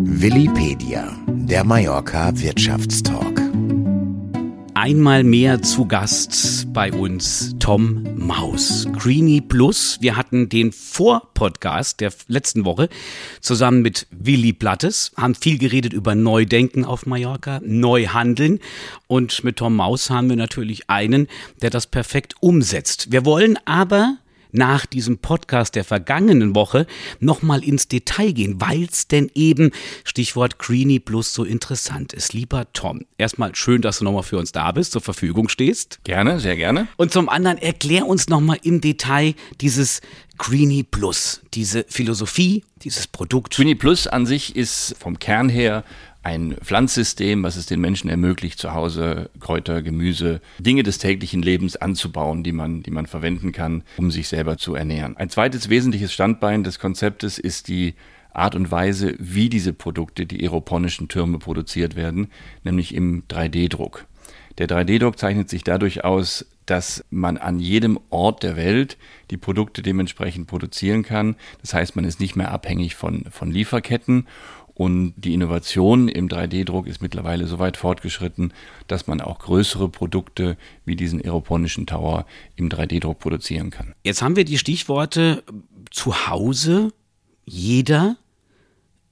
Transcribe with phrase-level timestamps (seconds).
[0.00, 3.42] Willipedia, der Mallorca Wirtschaftstalk.
[4.74, 8.86] Einmal mehr zu Gast bei uns Tom Maus.
[8.92, 9.98] Greeny Plus.
[10.00, 12.88] Wir hatten den Vorpodcast der letzten Woche
[13.40, 18.60] zusammen mit Willi Plattes, haben viel geredet über Neudenken auf Mallorca, Neuhandeln.
[19.08, 21.26] Und mit Tom Maus haben wir natürlich einen,
[21.60, 23.10] der das perfekt umsetzt.
[23.10, 24.18] Wir wollen aber
[24.52, 26.86] nach diesem Podcast der vergangenen Woche
[27.20, 29.70] nochmal ins Detail gehen, weil es denn eben,
[30.04, 32.32] Stichwort Greeny Plus, so interessant ist.
[32.32, 36.00] Lieber Tom, erstmal schön, dass du nochmal für uns da bist, zur Verfügung stehst.
[36.04, 36.88] Gerne, sehr gerne.
[36.96, 40.00] Und zum anderen, erklär uns nochmal im Detail dieses
[40.38, 43.54] Greeny Plus, diese Philosophie, dieses Produkt.
[43.54, 45.84] Greeny Plus an sich ist vom Kern her
[46.28, 51.74] ein Pflanzsystem, was es den Menschen ermöglicht, zu Hause Kräuter, Gemüse, Dinge des täglichen Lebens
[51.76, 55.16] anzubauen, die man, die man verwenden kann, um sich selber zu ernähren.
[55.16, 57.94] Ein zweites wesentliches Standbein des Konzeptes ist die
[58.34, 62.28] Art und Weise, wie diese Produkte, die aeroponischen Türme produziert werden,
[62.62, 64.04] nämlich im 3D-Druck.
[64.58, 68.98] Der 3D-Druck zeichnet sich dadurch aus, dass man an jedem Ort der Welt
[69.30, 71.36] die Produkte dementsprechend produzieren kann.
[71.62, 74.26] Das heißt, man ist nicht mehr abhängig von, von Lieferketten
[74.78, 78.52] und die Innovation im 3D-Druck ist mittlerweile so weit fortgeschritten,
[78.86, 83.96] dass man auch größere Produkte wie diesen aeroponischen Tower im 3D-Druck produzieren kann.
[84.04, 85.42] Jetzt haben wir die Stichworte
[85.90, 86.92] zu Hause,
[87.44, 88.16] jeder,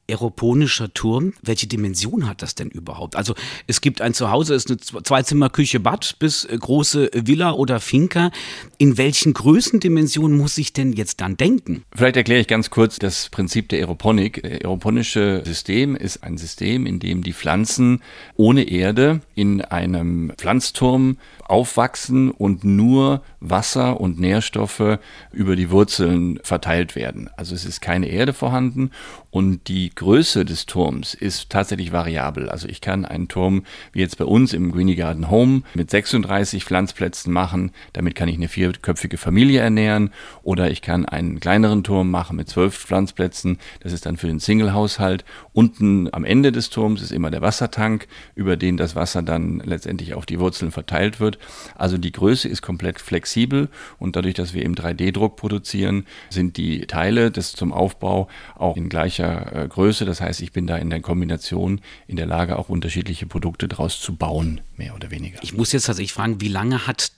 [0.08, 3.16] aeroponischer Turm, welche Dimension hat das denn überhaupt?
[3.16, 3.34] Also
[3.66, 8.30] es gibt ein Zuhause, ist eine Zweizimmer-Küche, Bad bis äh, große Villa oder Finca.
[8.78, 11.84] In welchen Größendimensionen muss ich denn jetzt dann denken?
[11.94, 14.42] Vielleicht erkläre ich ganz kurz das Prinzip der Aeroponik.
[14.42, 18.02] Das aeroponische System ist ein System, in dem die Pflanzen
[18.36, 24.98] ohne Erde in einem Pflanzturm aufwachsen und nur Wasser und Nährstoffe
[25.32, 27.30] über die Wurzeln verteilt werden.
[27.36, 28.90] Also es ist keine Erde vorhanden
[29.30, 32.50] und die Größe des Turms ist tatsächlich variabel.
[32.50, 36.64] Also ich kann einen Turm wie jetzt bei uns im Greenie Garden Home mit 36
[36.64, 37.72] Pflanzplätzen machen.
[37.94, 40.10] Damit kann ich eine vierköpfige Familie ernähren.
[40.42, 43.58] Oder ich kann einen kleineren Turm machen mit zwölf Pflanzplätzen.
[43.80, 45.24] Das ist dann für den Single-Haushalt.
[45.54, 50.12] Unten am Ende des Turms ist immer der Wassertank, über den das Wasser dann letztendlich
[50.12, 51.38] auf die Wurzeln verteilt wird.
[51.74, 56.86] Also die Größe ist komplett flexibel und dadurch, dass wir im 3D-Druck produzieren, sind die
[56.86, 59.85] Teile des zum Aufbau auch in gleicher äh, Größe.
[59.92, 64.00] Das heißt, ich bin da in der Kombination in der Lage, auch unterschiedliche Produkte daraus
[64.00, 65.38] zu bauen, mehr oder weniger.
[65.42, 67.12] Ich muss jetzt tatsächlich fragen, wie lange hat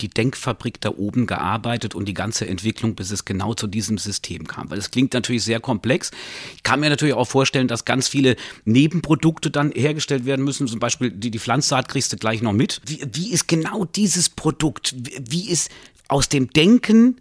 [0.00, 4.46] die Denkfabrik da oben gearbeitet und die ganze Entwicklung, bis es genau zu diesem System
[4.46, 4.70] kam.
[4.70, 6.10] Weil es klingt natürlich sehr komplex.
[6.54, 10.68] Ich kann mir natürlich auch vorstellen, dass ganz viele Nebenprodukte dann hergestellt werden müssen.
[10.68, 12.80] Zum Beispiel die, die Pflanzsaat kriegst du gleich noch mit.
[12.86, 14.94] Wie, wie ist genau dieses Produkt?
[15.18, 15.70] Wie ist
[16.08, 17.16] aus dem Denken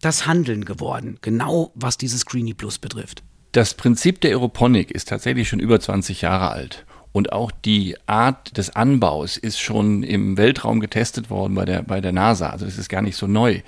[0.00, 1.18] das Handeln geworden?
[1.22, 3.22] Genau was dieses Greenie Plus betrifft.
[3.52, 6.84] Das Prinzip der Aeroponik ist tatsächlich schon über 20 Jahre alt.
[7.12, 12.00] Und auch die Art des Anbaus ist schon im Weltraum getestet worden bei der, bei
[12.00, 12.50] der NASA.
[12.50, 13.60] Also das ist gar nicht so neu.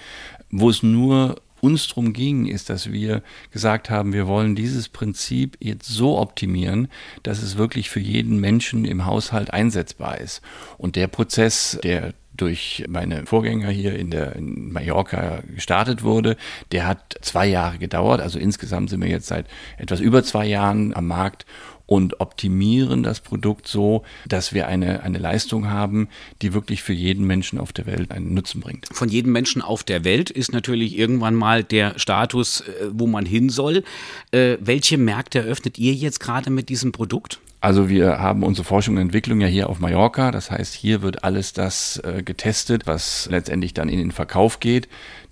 [0.50, 5.56] Wo es nur uns darum ging, ist, dass wir gesagt haben, wir wollen dieses Prinzip
[5.60, 6.88] jetzt so optimieren,
[7.22, 10.42] dass es wirklich für jeden Menschen im Haushalt einsetzbar ist.
[10.78, 16.36] Und der Prozess, der durch meine Vorgänger hier in der in Mallorca gestartet wurde,
[16.72, 18.20] der hat zwei Jahre gedauert.
[18.20, 19.46] Also insgesamt sind wir jetzt seit
[19.78, 21.46] etwas über zwei Jahren am Markt
[21.90, 26.08] und optimieren das Produkt so, dass wir eine, eine Leistung haben,
[26.40, 28.86] die wirklich für jeden Menschen auf der Welt einen Nutzen bringt.
[28.92, 33.26] Von jedem Menschen auf der Welt ist natürlich irgendwann mal der Status, äh, wo man
[33.26, 33.82] hin soll.
[34.30, 37.40] Äh, welche Märkte eröffnet ihr jetzt gerade mit diesem Produkt?
[37.60, 40.30] Also wir haben unsere Forschung und Entwicklung ja hier auf Mallorca.
[40.30, 44.88] Das heißt, hier wird alles das äh, getestet, was letztendlich dann in den Verkauf geht.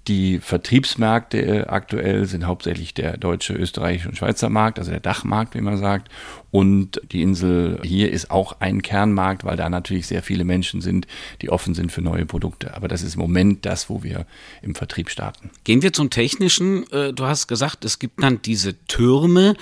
[0.08, 5.54] Die Vertriebsmärkte äh, aktuell sind hauptsächlich der deutsche, österreichische und Schweizer Markt, also der Dachmarkt,
[5.54, 6.10] wie man sagt.
[6.50, 11.06] Und die Insel hier ist auch ein Kernmarkt, weil da natürlich sehr viele Menschen sind,
[11.42, 12.74] die offen sind für neue Produkte.
[12.74, 14.26] Aber das ist im Moment das, wo wir
[14.62, 15.50] im Vertrieb starten.
[15.64, 16.90] Gehen wir zum Technischen.
[16.90, 19.56] Äh, du hast gesagt, es gibt dann diese Türme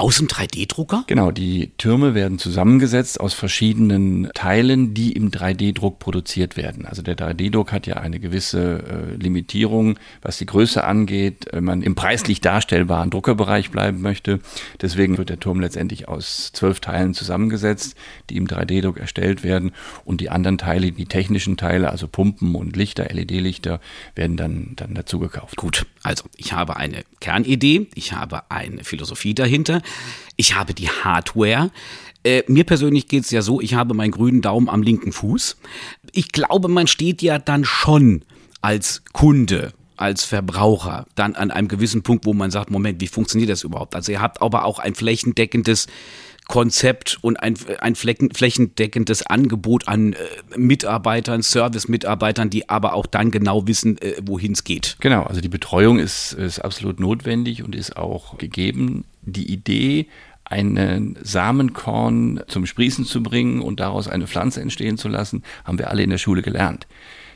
[0.00, 1.04] aus dem 3D-Drucker?
[1.06, 6.86] Genau, die Türme werden zusammengesetzt aus verschiedenen Teilen, die im 3D-Druck produziert werden.
[6.86, 11.82] Also der 3D-Druck hat ja eine gewisse äh, Limitierung, was die Größe angeht, wenn man
[11.82, 14.40] im preislich darstellbaren Druckerbereich bleiben möchte.
[14.80, 17.94] Deswegen wird der Turm letztendlich aus zwölf Teilen zusammengesetzt,
[18.30, 19.72] die im 3D-Druck erstellt werden.
[20.06, 23.80] Und die anderen Teile, die technischen Teile, also Pumpen und Lichter, LED-Lichter,
[24.14, 25.56] werden dann, dann dazu gekauft.
[25.56, 29.82] Gut, also ich habe eine Kernidee, ich habe eine Philosophie dahinter.
[30.36, 31.70] Ich habe die Hardware.
[32.22, 35.56] Äh, mir persönlich geht es ja so, ich habe meinen grünen Daumen am linken Fuß.
[36.12, 38.22] Ich glaube, man steht ja dann schon
[38.60, 43.50] als Kunde als Verbraucher dann an einem gewissen Punkt, wo man sagt, Moment, wie funktioniert
[43.50, 43.94] das überhaupt?
[43.94, 45.88] Also ihr habt aber auch ein flächendeckendes
[46.48, 50.16] Konzept und ein, ein flächendeckendes Angebot an äh,
[50.56, 54.96] Mitarbeitern, Service-Mitarbeitern, die aber auch dann genau wissen, äh, wohin es geht.
[54.98, 59.04] Genau, also die Betreuung ist, ist absolut notwendig und ist auch gegeben.
[59.22, 60.06] Die Idee,
[60.44, 65.90] einen Samenkorn zum Sprießen zu bringen und daraus eine Pflanze entstehen zu lassen, haben wir
[65.90, 66.86] alle in der Schule gelernt.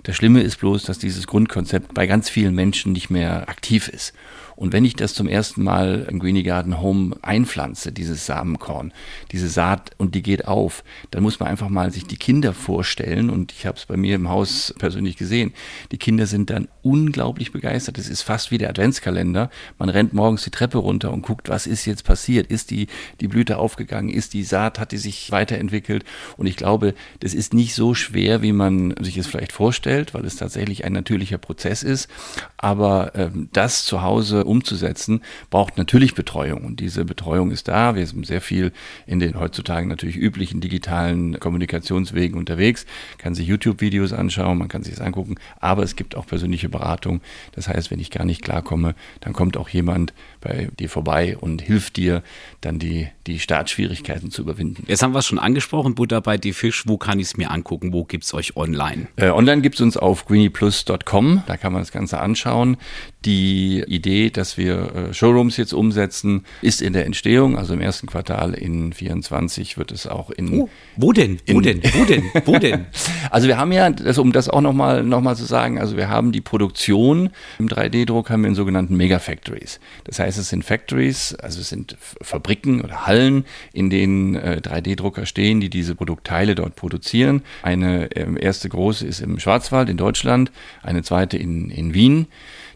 [0.02, 4.12] Das Schlimme ist bloß, dass dieses Grundkonzept bei ganz vielen Menschen nicht mehr aktiv ist.
[4.56, 8.92] Und wenn ich das zum ersten Mal im Greenie Garden Home einpflanze, dieses Samenkorn,
[9.32, 13.30] diese Saat und die geht auf, dann muss man einfach mal sich die Kinder vorstellen
[13.30, 15.52] und ich habe es bei mir im Haus persönlich gesehen.
[15.92, 17.98] Die Kinder sind dann unglaublich begeistert.
[17.98, 19.50] Es ist fast wie der Adventskalender.
[19.78, 22.46] Man rennt morgens die Treppe runter und guckt, was ist jetzt passiert?
[22.48, 22.86] Ist die,
[23.20, 24.08] die Blüte aufgegangen?
[24.08, 26.04] Ist die Saat, hat die sich weiterentwickelt?
[26.36, 30.24] Und ich glaube, das ist nicht so schwer, wie man sich es vielleicht vorstellt, weil
[30.24, 32.08] es tatsächlich ein natürlicher Prozess ist.
[32.56, 35.20] Aber ähm, das zu Hause umzusetzen,
[35.50, 36.64] braucht natürlich Betreuung.
[36.64, 37.94] Und diese Betreuung ist da.
[37.94, 38.72] Wir sind sehr viel
[39.06, 42.86] in den heutzutage natürlich üblichen digitalen Kommunikationswegen unterwegs.
[43.12, 46.68] Man kann sich YouTube-Videos anschauen, man kann sich das angucken, aber es gibt auch persönliche
[46.68, 47.20] Beratung.
[47.52, 51.62] Das heißt, wenn ich gar nicht klarkomme, dann kommt auch jemand bei dir vorbei und
[51.62, 52.22] hilft dir,
[52.60, 54.84] dann die, die Startschwierigkeiten zu überwinden.
[54.86, 56.86] Jetzt haben wir es schon angesprochen, Butter bei die Fisch.
[56.86, 57.92] Wo kann ich es mir angucken?
[57.92, 59.08] Wo gibt es euch online?
[59.16, 61.42] Äh, online gibt es uns auf greenieplus.com.
[61.46, 62.76] Da kann man das Ganze anschauen.
[63.24, 67.58] Die Idee, dass wir äh, Showrooms jetzt umsetzen, ist in der Entstehung.
[67.58, 70.60] Also im ersten Quartal in 24 wird es auch in.
[70.60, 71.38] Oh, wo denn?
[71.46, 71.82] Wo denn?
[71.92, 72.24] Wo denn?
[72.44, 72.86] Wo denn?
[73.30, 76.08] also wir haben ja, das, um das auch nochmal noch mal zu sagen, also wir
[76.08, 79.80] haben die Produktion im 3D-Druck haben wir in sogenannten Megafactories.
[80.04, 85.26] Das heißt, es sind Factories, also es sind Fabriken oder Hallen, in denen äh, 3D-Drucker
[85.26, 87.42] stehen, die diese Produktteile dort produzieren.
[87.62, 90.50] Eine äh, erste große ist im Schwarzwald in Deutschland,
[90.82, 92.26] eine zweite in, in Wien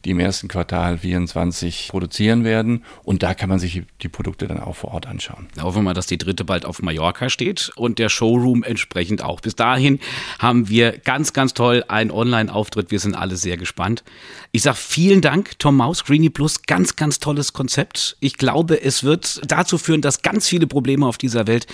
[0.05, 1.48] die im ersten Quartal 24
[1.89, 2.85] produzieren werden.
[3.05, 5.49] Und da kann man sich die Produkte dann auch vor Ort anschauen.
[5.61, 9.41] Hoffen wir mal, dass die dritte bald auf Mallorca steht und der Showroom entsprechend auch.
[9.41, 10.01] Bis dahin
[10.39, 12.91] haben wir ganz, ganz toll einen Online-Auftritt.
[12.91, 14.05] Wir sind alle sehr gespannt.
[14.53, 16.63] Ich sage vielen Dank, Tom Maus, Greenie Plus.
[16.63, 18.17] Ganz, ganz tolles Konzept.
[18.21, 21.67] Ich glaube, es wird dazu führen, dass ganz viele Probleme auf dieser Welt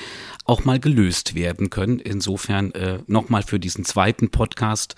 [0.45, 1.99] auch mal gelöst werden können.
[1.99, 4.95] Insofern äh, nochmal für diesen zweiten Podcast,